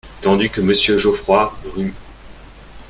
[0.23, 1.93] Tandis que Monsieur Geoffroy Ru…